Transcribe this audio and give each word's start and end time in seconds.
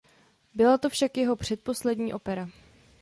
Byla 0.53 0.77
to 0.77 0.89
však 0.89 1.17
jeho 1.17 1.35
předposlední 1.35 2.13
opera. 2.13 2.49